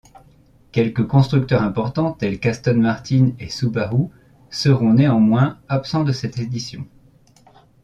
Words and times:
Quelques 0.71 1.05
constructeurs 1.07 1.61
importants 1.61 2.13
tels 2.13 2.39
qu’Aston 2.39 2.73
Martin 2.77 3.33
ou 3.39 3.49
Subaru 3.51 4.09
seront 4.49 4.93
néanmoins 4.95 5.59
absents 5.69 6.03
de 6.03 6.11
cette 6.11 6.39
édition. 6.39 6.87